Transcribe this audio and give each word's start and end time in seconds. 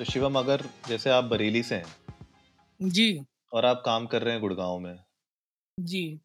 तो 0.00 0.04
शिवम 0.04 0.38
अगर 0.38 0.62
जैसे 0.88 1.10
आप 1.10 1.24
बरेली 1.24 1.62
से 1.62 1.74
हैं 1.74 2.88
जी। 2.88 3.24
और 3.52 3.64
आप 3.64 3.82
काम 3.86 4.06
कर 4.06 4.22
रहे 4.22 4.32
हैं 4.32 4.40
गुड़गांव 4.40 4.78
में 4.78 4.98
जी। 5.80 6.16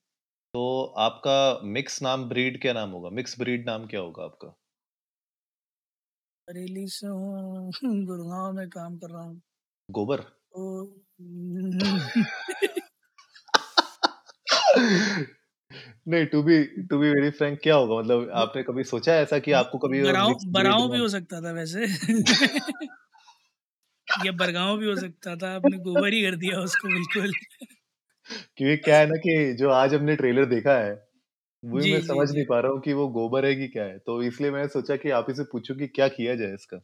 तो 0.54 0.94
आपका 0.98 1.60
मिक्स 1.64 2.02
नाम 2.02 2.24
ब्रीड 2.30 2.62
क्या 2.62 2.74
नाम 2.74 2.90
होगा? 2.90 3.10
मिक्स 3.10 3.40
ब्रीड 3.40 3.66
नाम 3.66 3.86
क्या 3.86 4.00
होगा 4.00 4.24
आपका? 4.24 4.48
बरेली 6.48 6.88
से 6.88 7.08
हूँ 7.08 7.72
गुड़गांव 7.84 8.54
में 8.54 8.70
काम 8.70 8.98
कर 8.98 9.10
रहा 9.10 9.24
हूँ। 9.24 9.42
गोबर? 9.92 10.24
नहीं 16.08 16.26
to 16.26 16.44
be 16.44 16.64
to 16.64 17.00
be 17.00 17.10
very 17.10 17.30
frank 17.30 17.60
क्या 17.64 17.76
होगा? 17.76 18.00
मतलब 18.00 18.32
आपने 18.34 18.64
कभी 18.64 18.84
सोचा 18.84 19.14
है 19.14 19.24
ऐसा 19.24 19.40
कि 19.40 19.52
आपको 19.52 19.78
कभी 19.78 20.04
बराव 20.04 20.34
बराव 20.48 20.92
भी 20.92 21.00
हो 21.00 21.08
सकता 21.08 21.42
था 21.42 21.52
वैसे। 21.52 21.88
या 24.18 24.32
बरगांव 24.34 24.78
भी 24.78 24.88
हो 24.88 24.96
सकता 24.98 25.36
था 25.38 25.54
आपने 25.56 25.78
गोबर 25.82 26.14
ही 26.14 26.22
कर 26.22 26.36
दिया 26.38 26.60
उसको 26.62 26.90
बिल्कुल। 26.90 27.34
क्योंकि 28.58 28.78
क्या 28.78 28.98
है 29.00 29.06
ना 29.08 29.16
कि 29.18 29.54
जो 29.54 29.70
आज 29.72 29.94
हमने 29.94 30.16
ट्रेलर 30.16 30.46
देखा 30.46 30.78
है 30.80 30.94
वो 31.64 31.78
जी 31.78 31.88
मैं 31.88 32.00
जी 32.02 32.02
समझ 32.04 32.28
जी। 32.28 32.34
नहीं 32.34 32.46
पा 32.46 32.60
रहा 32.60 32.72
हूँ 32.72 32.82
कि 32.82 32.94
वो 32.94 33.08
गोबर 33.12 33.46
है 33.46 33.56
कि 33.56 33.68
क्या 33.70 33.86
है। 33.86 33.98
तो 34.00 34.22
इसलिए 34.24 34.52
मैंने 34.52 34.68
सोचा 34.70 34.96
कि 34.98 35.12
आप 35.14 35.30
इसे 35.30 35.44
पूछूँ 35.52 35.78
कि 35.78 35.88
क्या 35.90 36.08
किया 36.12 36.36
जाए 36.36 36.54
इसका। 36.54 36.82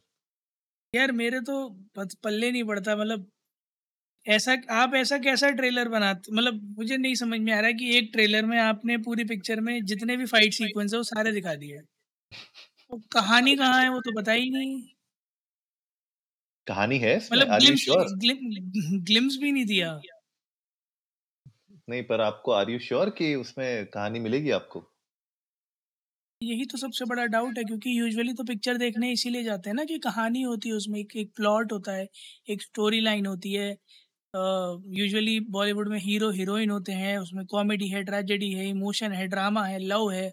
यार 0.94 1.12
मेरे 1.12 1.40
तो 1.42 1.56
पत- 1.96 2.16
पल्ले 2.24 2.50
नहीं 2.52 2.64
पड़ता 2.64 2.96
मतलब 2.96 3.30
ऐसा 4.26 4.52
आप 4.74 4.94
ऐसा 4.94 5.16
कैसा 5.18 5.50
ट्रेलर 5.52 5.88
बनाते 5.88 6.32
मतलब 6.32 6.60
मुझे 6.78 6.96
नहीं 6.96 7.14
समझ 7.16 7.38
में 7.40 7.52
आ 7.52 7.58
रहा 7.58 7.66
है 7.66 7.74
कि 7.74 7.96
एक 7.98 8.10
ट्रेलर 8.12 8.46
में 8.46 8.58
आपने 8.60 8.98
पूरी 9.02 9.24
पिक्चर 9.26 9.60
में 9.62 9.74
जितने 9.86 10.16
भी 10.16 10.26
फाइट 10.26 10.52
सीक्वेंस 10.54 10.92
है 10.92 10.98
वो 10.98 11.04
सारे 11.06 11.32
दिखा 11.32 11.54
दिए 11.56 11.80
वो 12.90 12.98
कहानी 13.12 13.54
कहाँ 13.56 13.80
है 13.80 13.88
वो 13.90 14.00
तो 14.00 14.12
पता 14.12 14.32
ही 14.32 14.50
नहीं। 14.50 14.82
कहानी 16.66 16.98
है 16.98 17.16
मतलब 17.16 17.48
ग्लिम्स 19.04 19.36
भी 19.36 19.52
नहीं 19.52 19.64
दिया। 19.66 20.00
नहीं 21.88 22.02
पर 22.02 22.20
आपको 22.20 22.52
आर 22.52 22.70
यू 22.70 22.78
श्योर 22.78 23.10
कि 23.10 23.34
उसमें 23.34 23.86
कहानी 23.86 24.20
मिलेगी 24.20 24.50
आपको? 24.50 24.82
यही 26.40 26.64
तो 26.64 26.78
सबसे 26.78 27.04
बड़ा 27.04 27.24
डाउट 27.26 27.58
है 27.58 27.64
क्योंकि 27.64 27.98
यूजुअली 27.98 28.32
तो 28.32 28.44
पिक्चर 28.44 28.76
देखने 28.76 29.10
इसीलिए 29.12 29.42
जाते 29.42 29.70
हैं 29.70 29.74
ना 29.74 29.84
कि 29.84 29.98
कहानी 29.98 30.42
होती 30.42 30.68
है 30.68 30.74
उसमें 30.74 30.98
एक 31.00 31.16
एक 31.16 31.30
प्लॉट 31.36 31.72
होता 31.72 31.92
है 31.92 32.08
एक 32.50 32.62
स्टोरी 32.62 33.00
लाइन 33.00 33.26
होती 33.26 33.52
है। 33.52 33.68
यूजुअली 34.34 35.38
uh, 35.40 35.46
बॉलीवुड 35.50 35.88
में 35.88 35.98
हीरो 35.98 36.30
हीरोइन 36.30 36.70
होते 36.70 36.92
हैं 36.92 37.16
उसमें 37.18 37.44
कॉमेडी 37.46 37.88
है 37.88 38.02
ट्रेजेडी 38.04 38.50
है 38.52 38.68
इमोशन 38.68 39.12
है 39.12 39.26
ड्रामा 39.28 39.64
है 39.64 39.78
लव 39.78 40.10
है। 40.10 40.32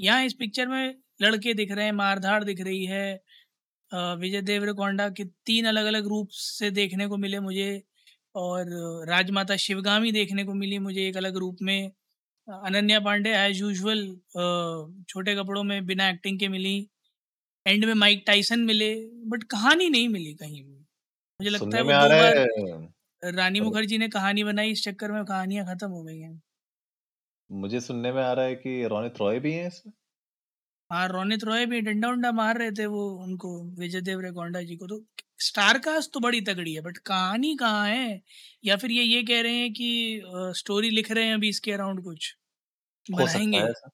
यहाँ 0.00 0.24
इस 0.24 0.32
पिक्चर 0.32 0.68
में 0.68 0.94
लड़के 1.22 1.54
दिख 1.54 1.72
रहे 1.72 1.84
हैं 1.84 1.92
मारधाड़ 1.92 2.42
दिख 2.44 2.60
रही 2.60 2.84
है 2.84 3.20
अ, 3.92 4.14
विजय 4.14 4.40
देवरकोंडा 4.42 5.08
के 5.10 5.24
तीन 5.46 5.66
अलग 5.66 5.86
अलग 5.86 6.06
रूप 6.08 6.28
से 6.32 6.70
देखने 6.72 7.06
को 7.08 7.16
मिले 7.16 7.40
मुझे 7.40 7.68
और 8.34 8.66
राजमाता 9.08 9.56
शिवगामी 9.58 10.12
देखने 10.12 10.44
को 10.44 10.54
मिली 10.54 10.78
मुझे 10.80 11.06
एक 11.08 11.16
अलग 11.16 11.36
रूप 11.36 11.56
में। 11.62 11.90
अनन्या 12.48 13.00
पांडे 13.00 13.30
एज 13.36 13.60
यूजुअल 13.60 14.04
छोटे 15.08 15.34
कपड़ों 15.36 15.62
में 15.64 15.86
बिना 15.86 16.08
एक्टिंग 16.10 16.38
के 16.40 16.48
मिली। 16.48 16.76
एंड 17.66 17.84
में 17.84 17.94
माइक 17.96 18.24
टाइसन 18.26 18.60
मिले 18.64 18.94
बट 19.28 19.44
कहानी 19.52 19.88
नहीं 19.90 20.08
मिली 20.08 20.34
कहीं 20.36 20.62
भी। 20.64 20.74
मुझे 21.40 21.50
लगता 21.50 21.76
सुनने 21.76 21.78
है 21.78 21.84
में 21.84 21.92
वो 21.92 21.94
आ 21.94 22.04
दो 22.04 22.08
रहा 22.08 22.18
बार 22.18 22.38
है। 22.38 22.88
रानी 23.22 23.60
मुखर्जी 23.62 23.98
ने 23.98 24.08
कहानी 24.10 24.44
बनाई 24.44 24.72
इस 24.72 24.84
चक्कर 24.84 25.12
में 25.12 25.24
कहानियाँ 25.24 25.66
खत्म 25.66 25.90
हो 25.90 26.02
गई 26.04 26.20
हैं। 26.20 26.40
मुझे 27.50 27.80
सुनने 27.80 28.12
में 28.12 28.22
आ 28.22 28.32
रहा 28.32 28.44
है 28.44 28.54
कि 28.56 28.82
रोनित 28.88 29.20
रॉय 29.20 29.38
भी 29.40 29.52
हैं 29.52 29.66
इसमें? 29.66 29.92
हाँ 30.90 31.06
रोनित 31.08 31.42
रॉय 31.44 31.64
भी 31.66 31.80
डंडा 31.80 32.08
उंडा 32.08 32.30
मार 32.32 32.58
रहे 32.58 32.70
थे 32.72 32.84
वो 32.86 33.00
उनको 33.24 33.48
विजय 33.78 34.00
देवरकोंडा 34.00 34.60
जी 34.62 34.76
को। 34.76 34.86
तो 34.86 34.98
स्टार 35.40 35.78
कास्ट 35.78 36.12
तो 36.14 36.20
बड़ी 36.20 36.40
तगड़ी 36.42 36.72
है 36.74 36.80
बट 36.82 36.96
कहानी 37.06 37.54
कहाँ 37.56 37.86
है? 37.88 38.20
या 38.64 38.76
फिर 38.76 38.90
ये 38.92 39.02
ये 39.04 39.22
कह 39.24 39.40
रहे 39.42 39.56
हैं 39.56 39.72
कि 39.72 40.22
स्टोरी 40.58 40.90
लिख 40.90 41.10
रहे 41.12 41.24
हैं 41.24 41.34
अभी 41.34 41.48
इसके 41.48 41.72
अराउंड 41.72 42.02
कुछ? 42.04 42.34
हो 43.06 43.26
सकता 43.28 43.58
है 43.58 43.70
ऐसा। 43.70 43.90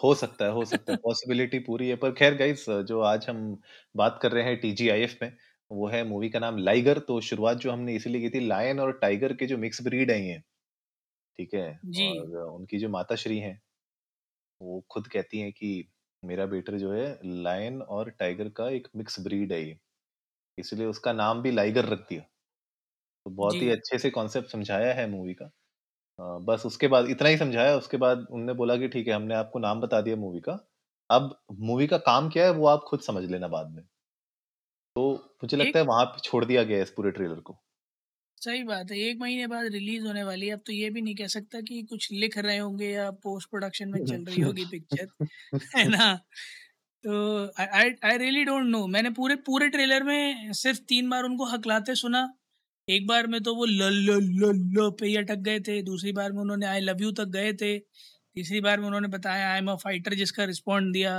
हो 0.00 0.14
सकता 0.16 0.44
है 0.44 0.50
हो 0.52 0.64
सकता 0.66 0.92
है 0.92 0.98
पॉसिबिलिटी 0.98 1.58
पूरी 1.60 1.88
है। 1.88 1.96
पर 1.96 2.12
खैर 2.14 2.34
गाइस 2.36 2.66
जो 2.84 3.00
आज 3.02 3.26
हम 3.28 3.40
बात 3.94 4.18
कर 4.22 4.32
रहे 4.32 4.44
हैं 4.44 4.60
टीजीआईएफ 4.60 5.18
में 5.22 5.32
वो 5.70 5.88
है 5.88 6.04
मूवी 6.06 6.28
का 6.30 6.38
नाम 6.38 6.58
लाइगर 6.60 6.98
तो 7.02 7.20
शुरुआत 7.22 7.56
जो 7.58 7.72
हमने 7.72 7.94
इसीलिए 7.96 8.20
की 8.22 8.30
थी 8.30 8.46
लायन 8.46 8.80
और 8.80 8.92
टाइगर 9.00 9.32
के 9.36 9.46
जो 9.46 9.58
मिक्स 9.58 9.82
ब्रीड 9.82 10.10
है 10.10 10.20
ये 10.22 10.38
ठीक 11.38 11.54
है? 11.54 11.68
जी। 11.86 12.06
और 12.06 12.38
उनकी 12.48 12.78
जो 12.78 12.88
माता 12.90 13.16
श्री 13.16 13.38
हैं 13.40 13.60
वो 14.60 14.80
खुद 14.90 15.06
कहती 15.08 15.40
हैं 15.40 15.52
कि 15.52 15.72
मेरा 16.26 16.46
बेटर 16.48 16.78
जो 16.78 16.92
है 16.92 17.06
लायन 17.42 17.80
और 17.90 18.10
टाइगर 18.14 18.48
का 18.52 18.68
एक 18.70 18.88
मिक्स 18.96 19.20
ब्रीड 19.20 19.52
है 19.52 19.62
ये। 19.62 19.78
इसलिए 20.58 20.86
उसका 20.88 21.12
नाम 21.14 21.42
भी 21.42 21.50
लाइगर 21.52 21.86
रख 21.86 22.06
दिया 22.08 22.22
तो 23.26 23.30
बहुत 23.32 23.62
ही 23.62 23.68
अच्छे 23.70 23.98
से 23.98 24.10
कॉन्सेप्ट 24.10 24.48
समझाया 24.48 24.92
है 24.94 25.06
मूवी 25.10 25.34
का। 25.34 25.44
अ, 25.98 26.38
बस 26.42 26.66
उसके 26.66 26.88
बाद 26.88 27.08
इतना 27.10 27.28
ही 27.28 27.38
समझाया 27.38 27.76
उसके 27.76 27.96
बाद 27.98 28.26
उनने 28.32 28.54
बोला 28.54 28.76
कि 28.76 28.88
ठीक 28.88 29.08
है 29.08 29.14
हमने 29.14 29.34
आपको 29.34 29.58
नाम 29.60 29.80
बता 29.80 30.00
दिया 30.02 30.16
मूवी 30.18 30.40
का। 30.42 30.58
अब 31.10 31.36
मूवी 31.62 31.86
का 31.86 31.98
काम 32.06 32.30
क्या 32.30 32.44
है 32.44 32.52
वो 32.54 32.66
आप 32.68 32.84
खुद 32.88 33.00
समझ 33.02 33.24
लेना 33.26 33.48
बाद 33.50 33.70
में। 33.70 33.84
तो 34.96 35.02
मुझे 35.42 35.56
लगता 35.56 35.78
है 35.78 35.84
वहाँ 35.84 36.04
पे 36.06 36.20
छोड़ 36.20 36.44
दिया 36.44 36.62
गया 36.64 36.76
है 36.76 36.82
इस 36.82 36.90
पूरे 36.90 37.10
ट्रेलर 37.10 37.40
को। 37.40 37.58
सही 38.38 38.62
बात 38.64 38.90
है, 38.90 38.98
एक 39.00 39.18
महीने 39.20 39.46
बाद 39.46 39.66
रिलीज़ 39.72 40.06
होने 40.06 40.22
वाली 40.24 40.46
है, 40.46 40.52
अब 40.52 40.60
तो 40.66 40.72
ये 40.72 40.88
भी 40.90 41.00
नहीं 41.02 41.14
कह 41.16 41.26
सकता 41.28 41.60
कि 41.62 41.82
कुछ 41.84 42.08
लिख 42.12 42.36
रहे 42.38 42.56
होंगे 42.58 42.90
या 42.90 43.10
पोस्ट 43.22 43.48
प्रोडक्शन 43.50 43.88
में 43.90 44.00
चल 44.02 44.24
रही 44.24 44.40
होगी 44.40 44.64
पिक्चर, 44.66 45.06
है 45.74 45.88
ना? 45.88 46.14
तो 47.04 47.46
आई 47.58 48.18
रियली 48.18 48.44
डोंट 48.44 48.66
नो 48.66 48.86
मैंने 48.88 49.10
पूरे 49.12 49.36
पूरे 49.46 49.68
ट्रेलर 49.70 50.02
में 50.04 50.52
सिर्फ़ 50.54 50.80
तीन 50.88 51.10
बार 51.10 51.24
उनको 51.24 51.44
हकलाते 51.46 51.94
सुना। 51.96 52.22
एक 52.88 53.06
बार 53.08 53.26
में 53.28 53.40
तो 53.42 53.54
वो 53.56 53.66
ल 53.66 54.90
पे 55.00 55.06
ही 55.06 55.16
अटक 55.16 55.36
गए 55.40 55.60
थे, 55.60 55.80
दूसरी 55.82 56.12
बार 56.12 56.32
में 56.32 56.40
उन्होंने 56.42 56.66
आई 56.66 56.80
लव 56.82 57.02
यू 57.02 57.12
तक 57.14 57.26
गए 57.30 57.52
थे, 57.54 57.78
तीसरी 57.78 58.60
बार 58.62 58.80
में 58.80 58.86
उन्होंने 58.88 59.08
बताया 59.10 59.50
आई 59.52 59.58
एम 59.58 59.70
अ 59.70 59.76
फाइटर 59.78 60.14
जिसका 60.16 60.44
रिस्पॉन्ड 60.46 60.92
दिया। 60.94 61.14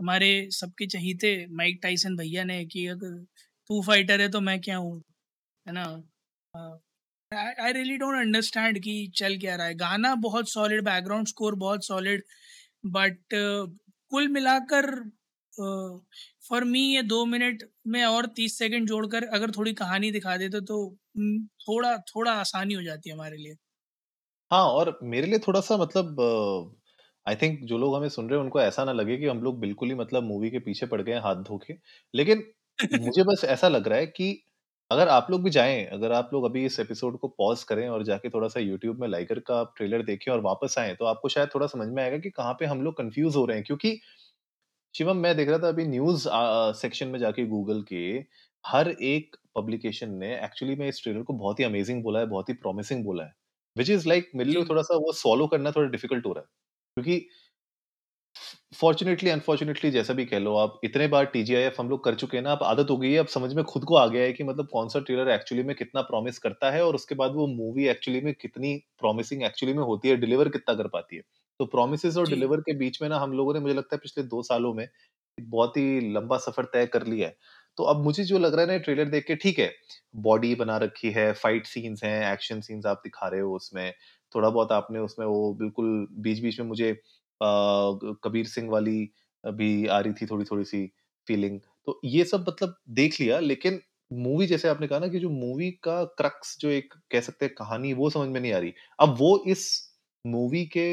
हमारे 0.00 0.30
सबके 0.52 0.86
चहीते 0.88 1.36
माइक 1.52 1.80
टाइसन 1.82 2.16
भैया 2.16 2.44
ने 2.44 2.64
कि 2.66 2.86
अगर 2.88 3.16
तू 3.70 3.82
फाइटर 3.84 4.20
है 4.20 4.28
तो 4.30 4.40
मैं 4.42 4.60
क्या 4.62 4.76
हूँ, 4.78 4.98
है 5.66 5.72
ना? 5.74 5.86
आई 6.54 7.72
रियली 7.72 7.96
डोंट 7.98 8.16
अंडरस्टैंड 8.16 8.78
कि 8.80 8.94
चल 9.16 9.36
क्या 9.38 9.54
रहा 9.56 9.66
है। 9.66 9.74
गाना 9.76 10.14
बहुत 10.20 10.48
सॉलिड 10.50 10.84
बैकग्राउंड 10.84 11.26
स्कोर 11.28 11.54
बहुत 11.58 11.84
सॉलिड 11.84 12.22
बट 12.90 13.18
कुल 14.12 14.28
मिलाकर 14.30 14.90
फॉर 16.48 16.64
मी 16.64 16.80
ये 16.86 17.02
दो 17.04 17.24
मिनट 17.26 17.62
में 17.86 18.04
और 18.04 18.26
तीस 18.36 18.58
सेकंड 18.58 18.88
जोड़कर 18.88 19.24
अगर 19.34 19.50
थोड़ी 19.50 19.72
कहानी 19.74 20.10
दिखा 20.12 20.36
देते 20.36 20.60
तो 20.64 20.78
थोड़ा 21.66 21.96
थोड़ा 22.08 22.32
आसानी 22.34 22.74
हो 22.74 22.82
जाती 22.82 23.10
है 23.10 23.14
हमारे 23.14 23.36
लिए। 23.36 23.56
हाँ 24.50 24.62
और 24.68 24.98
मेरे 25.02 25.26
लिए 25.26 25.38
थोड़ा 25.38 25.60
सा 25.60 25.76
मतलब 25.76 26.20
आई 27.26 27.36
थिंक 27.36 27.58
जो 27.64 27.78
लोग 27.78 27.94
हमें 27.96 28.08
सुन 28.08 28.28
रहे 28.28 28.38
हैं 28.38 28.44
उनको 28.44 28.60
ऐसा 28.60 28.84
ना 28.84 28.92
लगे 28.92 29.16
कि 29.16 29.26
हम 29.26 29.42
लोग 29.42 29.58
बिल्कुल 29.60 29.88
ही 29.88 29.94
मतलब 29.94 30.22
मूवी 30.22 30.50
के 30.50 30.58
पीछे 30.60 30.86
पड़ 30.86 31.00
गए 31.02 31.18
हाथ 31.20 31.42
धो 31.44 31.58
के। 31.58 31.74
लेकिन 32.14 32.42
मुझे 32.94 33.22
बस 33.24 33.44
ऐसा 33.46 33.68
लग 33.68 33.88
रहा 33.88 33.98
है 33.98 34.06
कि 34.08 34.32
अगर 34.90 35.08
आप 35.08 35.26
लोग 35.30 35.42
भी 35.44 35.50
जाएँ 35.50 35.84
अगर 35.86 36.12
आप 36.12 36.30
लोग 36.32 36.44
अभी 36.44 36.64
इस 36.66 36.78
एपिसोड 36.80 37.18
को 37.18 37.28
पॉज 37.28 37.62
करें 37.64 37.88
और 37.88 38.02
जाके 38.04 38.28
थोड़ा 38.30 38.48
सा 38.48 38.60
यूट्यूब 38.60 39.00
में 39.00 39.06
लाइकर 39.08 39.38
का 39.40 39.54
आप 39.56 39.72
ट्रेलर 39.76 40.02
देखें 40.02 40.30
और 40.32 40.40
वापस 40.40 40.74
आएँ 40.78 40.94
तो 40.94 41.04
आपको 41.04 41.28
शायद 41.28 41.48
थोड़ा 41.54 41.66
समझ 41.66 41.86
में 41.88 42.02
आएगा 42.02 42.18
कि 42.18 42.30
कहाँ 42.30 42.52
पे 42.54 42.66
हम 42.66 42.82
लोग 42.82 42.96
कंफ्यूज 42.98 43.36
हो 43.36 43.44
रहे 43.46 43.56
हैं। 43.56 43.64
क्योंकि 43.66 43.98
शिवम 44.94 45.16
मैं 45.18 45.36
देख 45.36 45.48
रहा 45.48 45.58
था 45.58 45.68
अभी 45.68 45.86
न्यूज़ 45.86 46.24
सेक्शन 46.80 47.08
में 47.08 47.18
जाके 47.20 47.46
गूगल 47.46 47.82
के 47.84 48.02
हर 48.64 48.90
एक 48.90 49.36
पब्लिकेशन 49.56 50.10
ने 50.16 50.34
एक्चुअली 50.44 50.76
में 50.76 50.88
इस 50.88 51.02
ट्रेलर 51.02 51.22
को 51.22 51.32
बहुत 51.34 51.60
ही 51.60 51.64
अमेजिंग 51.64 52.02
बोला 52.04 52.20
है 52.20 52.26
बहुत 52.26 52.48
ही 52.48 52.54
प्रॉमिसिंग 52.56 53.04
बोला 53.04 53.24
है। 53.24 53.34
विच 53.76 53.90
इज़ 53.90 54.08
लाइक 54.08 54.30
मेरे 54.36 54.50
लिए 54.50 54.60
जी। 54.60 54.64
थोड़ा 54.64 54.82
सा 54.82 54.96
वो 54.96 55.12
सॉलो 55.14 55.46
करना 55.48 55.70
थोड़ा 55.72 55.88
डिफ़िकल्ट 55.90 56.26
हो 56.26 56.32
रहा 56.32 56.42
है। 56.42 56.48
क्योंकि 56.96 57.26
फॉर्चुनेटली 58.74 59.30
अनफॉर्चुनेटली 59.30 59.90
जैसा 59.90 60.14
भी 60.14 60.24
कह 60.26 60.38
लो 60.38 60.54
आप 60.56 60.80
इतने 60.84 61.06
बार 61.08 61.24
टीजीआईएफ 61.26 61.76
हम 61.80 61.88
लोग 61.88 62.02
कर 62.04 62.14
चुके 62.14 62.36
हैं 62.36 62.44
ना 62.44 62.52
अब 62.52 62.62
आदत 62.64 62.90
हो 62.90 62.96
गई 62.96 63.12
है 63.12 63.18
अब 63.18 63.26
समझ 63.28 63.52
में 63.54 63.64
खुद 63.64 63.84
को 63.84 63.96
आ 63.96 64.06
गया 64.06 64.22
है 64.22 64.32
कि 64.32 64.44
मतलब 64.44 64.68
कौन 64.72 64.88
सा 64.88 65.00
ट्रेलर 65.00 65.28
एक्चुअली 65.30 65.62
में 65.62 65.74
कितना 65.76 66.02
प्रॉमिस 66.04 66.38
करता 66.38 66.70
है 66.70 66.84
और 66.84 66.94
उसके 66.94 67.14
बाद 67.14 67.32
वो 67.34 67.46
मूवी 67.48 67.86
एक्चुअली 67.88 68.20
में 68.20 68.32
कितनी 68.34 68.74
प्रॉमिसिंग 69.00 69.42
एक्चुअली 69.42 69.74
में 69.74 69.82
होती 69.84 70.08
है 70.08 70.16
डिलीवर 70.16 70.48
कितना 70.48 70.74
कर 70.74 70.88
पाती 70.88 71.16
है। 71.16 71.22
तो 71.60 71.66
प्रोमिस 71.66 72.16
और 72.16 72.26
जी। 72.26 72.30
डिलीवर 72.30 72.60
के 72.60 72.74
बीच 72.78 73.00
में 73.02 73.08
ना 73.08 73.18
हम 73.18 73.32
लोगों 73.32 73.54
ने 73.54 73.60
मुझे 73.60 73.74
लगता 73.74 73.96
है 73.96 73.98
पिछले 73.98 74.24
दो 74.26 74.42
सालों 74.42 74.72
में 74.74 74.84
एक 74.84 75.50
बहुत 75.50 75.76
ही 75.76 76.00
लंबा 76.12 76.36
सफ़र 76.38 76.64
तय 76.72 76.86
कर 76.86 77.06
लिया 77.06 77.28
है। 77.28 77.36
तो 77.78 77.84
अब 77.84 78.02
मुझे 78.02 78.24
जो 78.24 78.38
लग 78.38 78.54
रहा 78.54 78.60
है 78.62 78.72
ना 78.72 78.78
ट्रेलर 78.78 79.08
देख 79.08 79.24
के 79.26 79.34
ठीक 79.36 79.58
है 79.58 79.70
बॉडी 80.20 80.54
बना 80.54 80.76
रखी 80.78 81.10
है 81.10 81.32
फाइट 81.34 81.66
सीन्स 81.66 82.04
हैं 82.04 82.32
एक्शन 82.32 82.60
सीन्स 82.60 82.86
आप 82.86 83.00
दिखा 83.04 83.28
रहे 83.28 83.40
हो 83.40 83.54
उसमें 83.56 83.92
थोड़ा 84.34 84.50
बहुत 84.50 84.72
आपने 84.72 84.98
उसमें 84.98 85.26
वो 85.26 85.52
बिल्कुल 85.54 86.06
बीच 86.20 86.40
बीच 86.40 86.60
में 86.60 86.66
मुझे 86.66 86.92
कबीर 87.40 88.46
सिंह 88.48 88.70
वाली 88.70 88.98
भी 89.44 89.86
आ 89.88 89.98
रही 90.00 90.12
थी 90.14 90.26
थोड़ी 90.26 90.44
थोड़ी 90.44 90.64
सी 90.64 90.86
फीलिंग 91.28 91.58
तो 91.86 92.00
ये 92.06 92.24
सब 92.24 92.44
मतलब 92.48 92.76
देख 92.92 93.20
लिया, 93.20 93.38
लेकिन 93.40 93.80
मूवी 94.10 94.46
जैसे 94.46 94.68
आपने 94.68 94.86
कहा 94.86 94.98
ना 94.98 95.08
कि 95.08 95.18
जो 95.20 95.30
मूवी 95.30 95.70
का 95.84 96.02
क्रक्स 96.18 96.56
जो 96.60 96.68
एक 96.70 96.94
कह 97.12 97.20
सकते 97.22 97.44
हैं 97.46 97.54
कहानी, 97.54 97.92
वो 97.94 98.10
समझ 98.10 98.28
में 98.28 98.40
नहीं 98.40 98.52
आ 98.52 98.58
रही। 98.58 98.72
अब 98.98 99.16
वो 99.18 99.36
इस 99.48 99.66
मूवी 100.24 100.64
के 100.68 100.86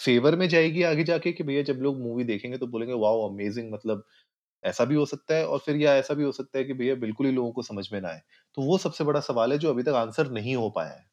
फेवर 0.00 0.36
में 0.36 0.48
जाएगी 0.48 0.82
आगे 0.84 1.04
जाके 1.04 1.32
कि 1.32 1.44
भैया 1.44 1.62
जब 1.64 1.78
लोग 1.80 2.00
मूवी 2.00 2.24
देखेंगे 2.24 2.58
तो 2.58 2.66
बोलेंगे, 2.68 2.94
वाओ 2.94 3.28
अमेजिंग 3.28 3.72
मतलब 3.72 4.04
ऐसा 4.62 4.84
भी 4.84 4.94
हो 4.96 5.06
सकता 5.06 5.36
है। 5.36 5.46
और 5.46 5.58
फिर 5.60 5.76
या 5.78 5.94
ऐसा 5.96 6.14
भी 6.14 6.24
हो 6.24 6.32
सकता 6.32 6.58
है 6.58 6.64
कि 6.64 6.74
भैया 6.74 6.94
बिल्कुल 6.98 7.26
ही 7.26 7.32
लोगों 7.32 7.52
को 7.52 7.62
समझ 7.64 7.88
में 7.92 8.00
ना 8.00 8.08
आए। 8.08 8.22
तो 8.56 8.62
वो 8.62 8.78
सबसे 8.80 9.04
बड़ा 9.04 9.20
सवाल 9.22 9.52
है 9.52 9.58
जो 9.58 9.70
अभी 9.70 9.82
तक 9.82 9.94
आंसर 9.98 10.30
नहीं 10.32 10.56
हो 10.56 10.70
पाया 10.72 10.92
है। 10.92 11.06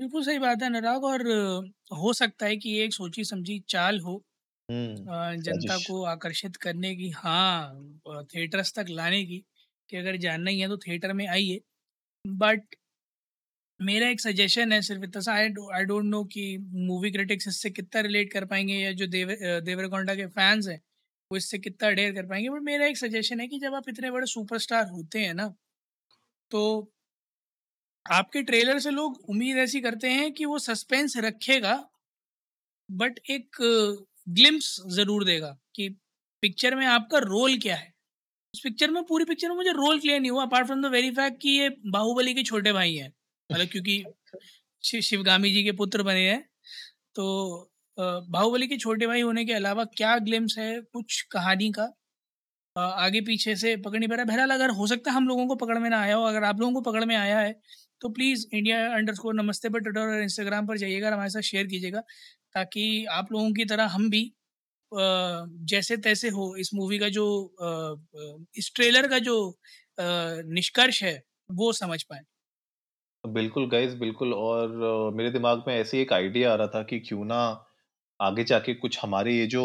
बिल्कुल 0.00 0.22
सही 0.24 0.38
बात 0.38 0.62
है 0.62 0.66
अनुराग। 0.66 1.04
और 1.04 1.22
हो 1.94 2.12
सकता 2.14 2.46
है 2.46 2.56
कि 2.56 2.70
ये 2.70 2.84
एक 2.84 2.92
सोची 2.94 3.24
समझी 3.24 3.58
चाल 3.68 3.98
हो 4.00 4.22
हम्म 4.68 5.10
जनता 5.38 5.78
को 5.80 6.02
आकर्षित 6.06 6.56
करने 6.58 6.94
की 6.96 7.10
हाँ 7.12 8.24
थिएटर्स 8.26 8.72
तक 8.74 8.86
लाने 8.90 9.24
की 9.26 9.38
कि 9.90 9.96
अगर 9.98 10.16
जानना 10.18 10.50
ही 10.50 10.60
है 10.60 10.68
तो 10.68 10.78
थिएटर 10.78 11.12
में 11.14 11.26
आइए। 11.28 11.60
बट 12.24 12.76
मेरा 13.80 14.08
एक 14.08 14.20
सजेशन 14.20 14.72
है 14.72 14.80
सिर्फ़ 14.82 15.04
इतना 15.04 15.20
सा 15.22 15.32
आई 15.34 15.48
आई 15.74 15.84
डोंट 15.84 16.04
नो 16.04 16.22
कि 16.26 16.42
मूवी 16.82 17.10
क्रिटिक्स 17.10 17.48
इससे 17.48 17.70
कितना 17.70 18.00
रिलेट 18.02 18.32
कर 18.32 18.44
पाएँगे 18.46 18.74
या 18.74 18.92
जो 18.94 19.06
देव 19.08 19.28
देवरकोंडा 19.64 20.14
के 20.14 20.26
फैंस 20.28 20.66
हैं 20.68 20.78
वो 21.30 21.36
इससे 21.36 21.58
कितना 21.58 21.88
अडेयर 21.88 22.12
कर 22.14 22.26
पाएँगे। 22.26 22.50
बट 22.50 22.62
मेरा 22.62 22.86
एक 22.86 22.96
सजेशन 22.98 23.40
है 23.40 23.46
कि 23.48 23.58
जब 23.60 23.74
आप 23.74 23.88
इतने 23.88 24.10
बड़े 24.10 24.26
सुपरस्टार 24.28 24.88
होते 24.90 25.20
हैं 25.20 25.34
ना 25.34 25.46
तो 26.50 26.62
आपके 28.06 28.42
ट्रेलर 28.42 28.78
से 28.78 28.90
लोग 28.90 29.18
उम्मीद 29.28 29.56
ऐसी 29.58 29.80
करते 29.80 30.08
हैं 30.10 30.32
कि 30.34 30.44
वो 30.44 30.58
सस्पेंस 30.60 31.16
रखेगा 31.20 31.74
बट 32.88 33.18
एक 33.30 33.56
ग्लिम्स 34.30 34.76
ज़रूर 34.90 35.24
देगा 35.24 35.56
कि 35.74 35.88
पिक्चर 36.42 36.74
में 36.76 36.86
आपका 36.86 37.18
रोल 37.20 37.56
क्या 37.58 37.76
है। 37.76 37.92
उस 38.54 38.60
पिक्चर 38.64 38.90
में 38.90 39.02
पूरी 39.04 39.24
पिक्चर 39.24 39.48
में 39.48 39.56
मुझे 39.56 39.72
रोल 39.72 40.00
क्लियर 40.00 40.20
नहीं 40.20 40.30
हुआ 40.30 40.44
apart 40.44 40.66
from 40.66 40.82
the 40.82 40.86
very 40.92 41.10
fact 41.12 41.40
कि 41.42 41.50
ये 41.50 41.68
बाहुबली 41.90 42.34
के 42.34 42.42
छोटे 42.44 42.72
भाई 42.72 42.94
हैं। 42.94 43.08
मतलब 43.50 43.68
क्योंकि 43.72 44.04
शिवगामी 45.02 45.50
जी 45.50 45.62
के 45.64 45.72
पुत्र 45.74 46.02
बने 46.02 46.30
हैं। 46.30 46.42
तो 47.16 47.26
बाहुबली 47.98 48.66
के 48.68 48.76
छोटे 48.78 49.06
भाई 49.06 49.20
होने 49.22 49.44
के 49.44 49.52
अलावा 49.54 49.84
क्या 49.96 50.18
ग्लिम्स 50.20 50.58
है 50.58 50.80
कुछ 50.82 51.20
कहानी 51.32 51.70
का? 51.72 51.92
आगे 52.76 53.20
पीछे 53.22 53.54
से 53.56 53.76
पकड़ 53.78 53.98
नहीं 53.98 54.08
पा 54.08 54.14
रहा 54.16 54.24
बहरहाल, 54.26 54.50
अगर 54.52 54.70
हो 54.72 54.86
सकता 54.88 55.10
है 55.10 55.16
हम 55.16 55.28
लोगों 55.28 55.46
को 55.48 55.54
पकड़ 55.56 55.78
में 55.78 55.88
ना 55.90 56.00
आया 56.00 56.16
हो, 56.16 56.24
अगर 56.24 56.44
आप 56.44 56.60
लोगों 56.60 56.74
को 56.74 56.80
पकड़ 56.90 57.04
में 57.06 57.16
आया 57.16 57.38
है 57.40 57.52
तो 58.00 58.08
प्लीज़ 58.10 58.46
इंडिया 58.52 58.78
अंडर 58.94 59.14
स्कोर 59.14 59.34
नमस्ते 59.36 59.68
पर 59.70 59.80
ट्विटर 59.80 60.00
और 60.02 60.22
इंस्टाग्राम 60.22 60.66
पर 60.66 60.78
जाइएगा 60.78 61.10
हमारे 61.10 61.30
साथ 61.30 61.42
शेयर 61.44 61.66
कीजिएगा, 61.68 62.00
ताकि 62.54 63.04
आप 63.12 63.32
लोगों 63.32 63.52
की 63.54 63.64
तरह 63.66 63.86
हम 63.88 64.08
भी 64.10 64.24
जैसे 65.68 65.96
तैसे 65.98 66.28
हो, 66.30 66.54
इस 66.58 66.70
मूवी 66.74 66.98
का 66.98 67.08
जो 67.10 67.26
इस 68.56 68.72
ट्रेलर 68.76 69.08
का 69.08 69.18
जो 69.20 69.36
निष्कर्ष 69.98 71.02
है, 71.04 71.22
वो 71.50 71.72
समझ 71.74 72.02
पाए। 72.04 72.20
बिल्कुल 73.24 73.68
गाइस 73.70 73.94
बिल्कुल, 73.96 74.32
और 74.34 75.12
मेरे 75.14 75.30
दिमाग 75.30 75.64
में 75.66 75.74
ऐसे 75.74 76.00
एक 76.02 76.12
आइडिया 76.12 76.52
आ 76.52 76.54
रहा 76.56 76.66
था 76.68 76.82
कि 76.84 76.98
क्यों 77.00 77.24
ना 77.26 77.40
आगे 78.20 78.44
जाके 78.44 78.74
कुछ 78.76 78.98
हमारे 79.02 79.34
ये 79.34 79.46
जो 79.48 79.64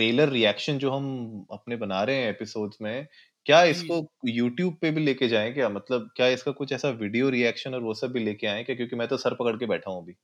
ट्रेलर 0.00 0.28
रिएक्शन 0.30 0.78
जो 0.78 0.90
हम 0.90 1.46
अपने 1.52 1.76
बना 1.76 2.02
रहे 2.04 2.16
हैं 2.16 2.28
एपिसोड्स 2.30 2.78
में 2.82 3.06
क्या 3.46 3.62
इसको 3.64 3.96
यूट्यूब 4.26 4.76
पे 4.80 4.90
भी 4.90 5.00
लेके 5.00 5.28
जाएँ 5.28 5.52
क्या? 5.54 5.68
मतलब 5.68 6.08
क्या 6.16 6.26
इसका 6.28 6.52
कुछ 6.52 6.72
ऐसा 6.72 6.90
वीडियो 7.00 7.28
रिएक्शन 7.30 7.74
और 7.74 7.82
वो 7.82 7.94
सब 7.94 8.12
भी 8.12 8.20
लेके 8.20 8.46
आए 8.46 8.62
क्या? 8.64 8.76
क्योंकि 8.76 8.96
मैं 8.96 9.08
तो 9.08 9.16
सर 9.18 9.34
पकड़ 9.34 9.56
के 9.58 9.66
बैठा 9.66 9.90
हूँ 9.90 10.02
अभी। 10.02 10.14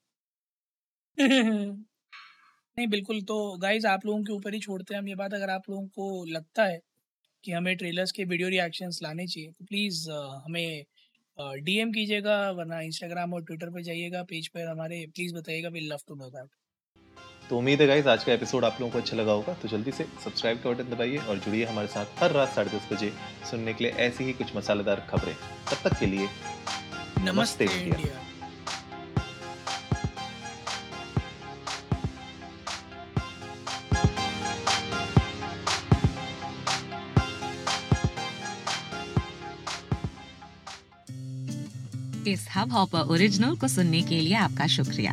नहीं 2.78 2.86
बिल्कुल 2.88 3.20
तो 3.24 3.36
गाइज़ 3.58 3.86
आप 3.86 4.06
लोगों 4.06 4.22
के 4.24 4.32
ऊपर 4.32 4.54
ही 4.54 4.60
छोड़ते 4.60 4.94
हैं। 4.94 5.00
हम 5.00 5.08
ये 5.08 5.14
बात 5.14 5.34
अगर 5.34 5.50
आप 5.50 5.70
लोगों 5.70 5.86
को 5.88 6.24
लगता 6.26 6.64
है 6.64 6.80
कि 7.44 7.52
हमें 7.52 7.76
ट्रेलर्स 7.76 8.12
के 8.12 8.24
वीडियो 8.26 8.48
रिएक्शंस 8.50 9.00
लाने 9.02 9.26
चाहिए 9.26 9.50
तो 9.52 9.64
प्लीज़ 9.64 10.10
हमें 10.10 10.84
डीएम 11.64 11.92
कीजिएगा 11.92 12.40
वरना 12.52 12.80
इंस्टाग्राम 12.82 13.34
और 13.34 13.44
ट्विटर 13.44 13.70
पर 13.70 13.82
जाइएगा 13.82 14.22
पेज 14.30 14.48
पर 14.48 14.68
हमारे 14.68 15.06
प्लीज़ 15.16 15.34
बताइएगा 15.34 15.68
we 15.70 15.80
love 15.88 16.00
to 16.08 16.14
know 16.16 16.30
that. 16.30 16.48
तो 17.50 17.58
उम्मीद 17.58 17.80
है 17.80 17.86
गाइज़ 17.86 18.08
आज 18.08 18.24
का 18.24 18.32
एपिसोड 18.32 18.64
आप 18.64 18.76
लोगों 18.80 18.92
को 18.92 18.98
अच्छा 18.98 19.16
लगा 19.16 19.32
होगा 19.32 19.52
तो 19.62 19.68
जल्दी 19.68 19.92
से 19.92 20.04
सब्सक्राइब 20.24 20.60
का 20.62 20.70
बटन 20.70 20.94
दबाइए 20.94 21.18
और 21.18 21.38
जुड़िए 21.38 21.64
हमारे 21.64 21.88
साथ 21.88 22.22
हर 22.22 22.32
रात 22.32 22.54
साढ़े 22.54 22.70
दस 22.70 22.88
बजे 22.92 23.12
सुनने 23.50 23.74
के 23.74 23.84
लिए 23.84 23.92
ऐसी 24.06 24.24
ही 24.24 24.32
कुछ 24.32 24.56
मसालेदार 24.56 25.06
खबरें। 25.10 25.34
तब 25.70 25.88
तक 25.88 25.98
के 26.00 26.06
लिए 26.06 26.28
नमस्ते, 27.24 27.64
इंडिया, 27.64 27.96
इंडिया। 27.96 28.24
इस 42.32 42.46
हब 42.56 42.72
हॉपर 42.72 43.10
ओरिजिनल 43.14 43.56
को 43.56 43.68
सुनने 43.68 44.02
के 44.02 44.20
लिए 44.20 44.34
आपका 44.36 44.66
शुक्रिया। 44.66 45.12